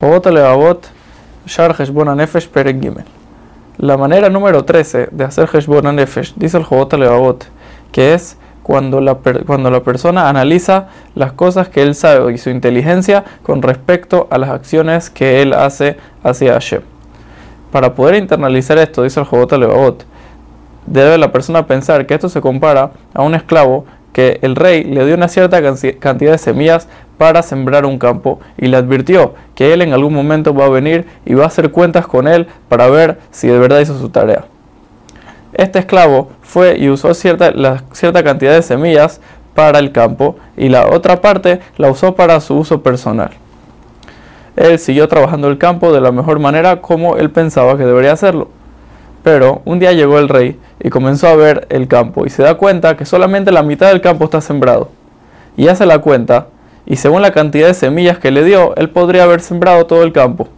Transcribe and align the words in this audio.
Shar 0.00 1.74
Nefesh. 2.14 2.48
La 3.78 3.96
manera 3.96 4.28
número 4.28 4.64
13 4.64 5.08
de 5.10 5.24
hacer 5.24 5.48
Heshbon 5.52 5.96
Nefesh, 5.96 6.34
dice 6.36 6.56
el 6.56 6.62
Jobot 6.62 6.92
Levavot, 6.92 7.48
que 7.90 8.14
es 8.14 8.36
cuando 8.62 9.00
la, 9.00 9.16
cuando 9.44 9.72
la 9.72 9.82
persona 9.82 10.28
analiza 10.28 10.86
las 11.16 11.32
cosas 11.32 11.68
que 11.68 11.82
él 11.82 11.96
sabe 11.96 12.32
y 12.32 12.38
su 12.38 12.48
inteligencia 12.50 13.24
con 13.42 13.60
respecto 13.60 14.28
a 14.30 14.38
las 14.38 14.50
acciones 14.50 15.10
que 15.10 15.42
él 15.42 15.52
hace 15.52 15.96
hacia 16.22 16.52
Hashem. 16.52 16.82
Para 17.72 17.96
poder 17.96 18.14
internalizar 18.14 18.78
esto, 18.78 19.02
dice 19.02 19.18
el 19.18 19.26
Jobot 19.26 19.50
Levavot, 19.50 20.06
debe 20.86 21.18
la 21.18 21.32
persona 21.32 21.66
pensar 21.66 22.06
que 22.06 22.14
esto 22.14 22.28
se 22.28 22.40
compara 22.40 22.92
a 23.14 23.22
un 23.22 23.34
esclavo 23.34 23.84
que 24.12 24.38
el 24.42 24.54
rey 24.56 24.84
le 24.84 25.04
dio 25.04 25.16
una 25.16 25.28
cierta 25.28 25.60
cantidad 25.60 26.32
de 26.32 26.38
semillas 26.38 26.88
para 27.18 27.42
sembrar 27.42 27.84
un 27.84 27.98
campo 27.98 28.40
y 28.56 28.68
le 28.68 28.76
advirtió 28.76 29.34
que 29.54 29.74
él 29.74 29.82
en 29.82 29.92
algún 29.92 30.14
momento 30.14 30.54
va 30.54 30.66
a 30.66 30.70
venir 30.70 31.06
y 31.26 31.34
va 31.34 31.44
a 31.44 31.48
hacer 31.48 31.70
cuentas 31.70 32.06
con 32.06 32.28
él 32.28 32.46
para 32.68 32.88
ver 32.88 33.18
si 33.30 33.48
de 33.48 33.58
verdad 33.58 33.80
hizo 33.80 33.98
su 33.98 34.08
tarea. 34.08 34.44
Este 35.52 35.80
esclavo 35.80 36.30
fue 36.40 36.78
y 36.78 36.88
usó 36.88 37.12
cierta, 37.14 37.52
cierta 37.92 38.22
cantidad 38.22 38.52
de 38.52 38.62
semillas 38.62 39.20
para 39.54 39.80
el 39.80 39.90
campo 39.92 40.36
y 40.56 40.68
la 40.68 40.86
otra 40.86 41.20
parte 41.20 41.60
la 41.76 41.90
usó 41.90 42.14
para 42.14 42.40
su 42.40 42.56
uso 42.56 42.82
personal. 42.82 43.30
Él 44.54 44.78
siguió 44.78 45.08
trabajando 45.08 45.48
el 45.48 45.58
campo 45.58 45.92
de 45.92 46.00
la 46.00 46.12
mejor 46.12 46.38
manera 46.38 46.80
como 46.80 47.16
él 47.16 47.30
pensaba 47.30 47.76
que 47.76 47.84
debería 47.84 48.12
hacerlo. 48.12 48.48
Pero 49.24 49.62
un 49.64 49.78
día 49.78 49.92
llegó 49.92 50.18
el 50.18 50.28
rey 50.28 50.58
y 50.80 50.90
comenzó 50.90 51.28
a 51.28 51.36
ver 51.36 51.66
el 51.70 51.88
campo 51.88 52.24
y 52.26 52.30
se 52.30 52.42
da 52.42 52.54
cuenta 52.54 52.96
que 52.96 53.04
solamente 53.04 53.50
la 53.50 53.62
mitad 53.62 53.88
del 53.88 54.00
campo 54.00 54.24
está 54.24 54.40
sembrado. 54.40 54.90
Y 55.56 55.68
hace 55.68 55.86
la 55.86 55.98
cuenta 55.98 56.46
y 56.88 56.96
según 56.96 57.20
la 57.20 57.32
cantidad 57.32 57.66
de 57.66 57.74
semillas 57.74 58.18
que 58.18 58.30
le 58.30 58.42
dio, 58.42 58.74
él 58.76 58.88
podría 58.88 59.24
haber 59.24 59.42
sembrado 59.42 59.84
todo 59.84 60.02
el 60.02 60.12
campo. 60.14 60.48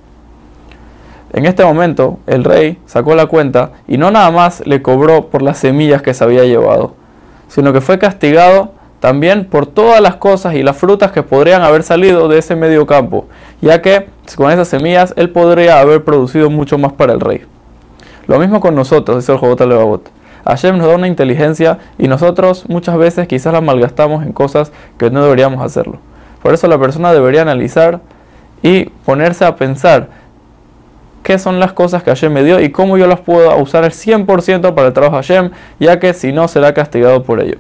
En 1.33 1.45
este 1.45 1.65
momento, 1.65 2.21
el 2.29 2.45
rey 2.45 2.79
sacó 2.87 3.17
la 3.17 3.27
cuenta 3.27 3.73
y 3.89 3.99
no 3.99 4.13
nada 4.13 4.31
más 4.31 4.65
le 4.65 4.81
cobró 4.81 5.27
por 5.27 5.43
las 5.43 5.59
semillas 5.59 6.03
que 6.03 6.15
se 6.15 6.23
había 6.23 6.45
llevado, 6.45 6.95
sino 7.49 7.73
que 7.73 7.81
fue 7.81 7.99
castigado 7.99 8.75
también 9.01 9.45
por 9.45 9.67
todas 9.67 10.01
las 10.01 10.17
cosas 10.17 10.55
y 10.55 10.63
las 10.63 10.77
frutas 10.77 11.11
que 11.11 11.25
podrían 11.25 11.63
haber 11.63 11.83
salido 11.83 12.29
de 12.29 12.39
ese 12.39 12.55
medio 12.55 12.87
campo, 12.87 13.27
ya 13.61 13.83
que 13.83 14.07
con 14.37 14.53
esas 14.53 14.69
semillas 14.69 15.13
él 15.17 15.31
podría 15.31 15.81
haber 15.81 16.05
producido 16.05 16.49
mucho 16.49 16.79
más 16.79 16.93
para 16.93 17.13
el 17.13 17.21
rey. 17.21 17.43
Lo 18.29 18.39
mismo 18.39 18.61
con 18.61 18.77
nosotros, 18.77 19.19
dice 19.19 19.33
el 19.33 19.39
Jobot 19.39 19.61
Levavot. 19.63 20.09
Hashem 20.45 20.79
nos 20.79 20.87
da 20.87 20.95
una 20.95 21.09
inteligencia 21.09 21.79
y 21.99 22.07
nosotros 22.07 22.67
muchas 22.69 22.97
veces 22.97 23.27
quizás 23.27 23.53
la 23.53 23.61
malgastamos 23.61 24.25
en 24.25 24.33
cosas 24.33 24.71
que 24.97 25.11
no 25.11 25.25
deberíamos 25.25 25.61
hacerlo. 25.65 25.99
Por 26.43 26.55
eso 26.55 26.69
la 26.69 26.79
persona 26.79 27.13
debería 27.13 27.43
analizar 27.43 28.01
y 28.63 28.87
ponerse 29.05 29.45
a 29.45 29.57
pensar 29.57 30.09
qué 31.23 31.39
son 31.39 31.61
las 31.61 31.73
cosas 31.73 32.03
que 32.03 32.11
Hashem 32.11 32.33
me 32.33 32.43
dio 32.43 32.61
y 32.61 32.71
cómo 32.71 32.97
yo 32.97 33.07
las 33.07 33.21
puedo 33.21 33.55
usar 33.59 33.85
al 33.85 33.93
100% 33.93 34.75
para 34.75 34.89
el 34.89 34.93
trabajo 34.93 35.17
de 35.17 35.23
Hashem, 35.23 35.51
ya 35.79 35.99
que 35.99 36.15
si 36.15 36.33
no 36.33 36.49
será 36.49 36.73
castigado 36.75 37.23
por 37.23 37.41
ello. 37.41 37.59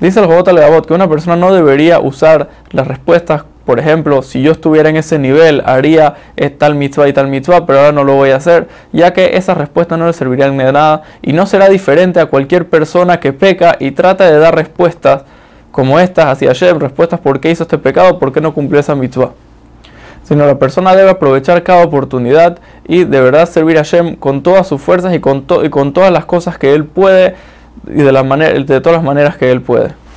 Dice 0.00 0.20
el 0.20 0.26
Jobot 0.26 0.48
Leabot 0.48 0.86
que 0.86 0.92
una 0.92 1.08
persona 1.08 1.36
no 1.36 1.54
debería 1.54 2.00
usar 2.00 2.50
las 2.70 2.86
respuestas, 2.86 3.44
por 3.64 3.80
ejemplo, 3.80 4.22
si 4.22 4.42
yo 4.42 4.52
estuviera 4.52 4.90
en 4.90 4.96
ese 4.96 5.18
nivel, 5.18 5.62
haría 5.64 6.14
tal 6.58 6.74
mitzvah 6.74 7.08
y 7.08 7.12
tal 7.12 7.28
mitzvah, 7.28 7.66
pero 7.66 7.80
ahora 7.80 7.92
no 7.92 8.04
lo 8.04 8.14
voy 8.14 8.30
a 8.30 8.36
hacer, 8.36 8.68
ya 8.92 9.12
que 9.12 9.36
esas 9.36 9.56
respuestas 9.56 9.98
no 9.98 10.06
le 10.06 10.12
servirían 10.12 10.56
de 10.56 10.70
nada 10.70 11.02
y 11.22 11.32
no 11.32 11.46
será 11.46 11.68
diferente 11.68 12.20
a 12.20 12.26
cualquier 12.26 12.68
persona 12.68 13.20
que 13.20 13.32
peca 13.32 13.76
y 13.80 13.90
trata 13.92 14.30
de 14.30 14.38
dar 14.38 14.54
respuestas 14.54 15.24
como 15.76 16.00
estas 16.00 16.24
hacia 16.24 16.48
Hashem, 16.48 16.78
respuestas 16.78 17.20
por 17.20 17.38
qué 17.38 17.50
hizo 17.50 17.64
este 17.64 17.76
pecado, 17.76 18.18
por 18.18 18.32
qué 18.32 18.40
no 18.40 18.54
cumplió 18.54 18.80
esa 18.80 18.94
mitzvah. 18.94 19.32
Sino 20.24 20.46
la 20.46 20.58
persona 20.58 20.96
debe 20.96 21.10
aprovechar 21.10 21.62
cada 21.62 21.84
oportunidad 21.84 22.58
y 22.88 23.04
de 23.04 23.20
verdad 23.20 23.46
servir 23.46 23.76
a 23.76 23.80
Hashem 23.80 24.16
con 24.16 24.42
todas 24.42 24.66
sus 24.66 24.80
fuerzas 24.80 25.14
y 25.14 25.20
con, 25.20 25.44
y 25.62 25.68
con 25.68 25.92
todas 25.92 26.10
las 26.10 26.24
cosas 26.24 26.56
que 26.56 26.72
él 26.72 26.86
puede 26.86 27.34
y 27.88 28.02
de, 28.02 28.64
de 28.66 28.80
todas 28.80 28.96
las 28.96 29.02
maneras 29.02 29.36
que 29.36 29.52
él 29.52 29.60
puede. 29.60 29.90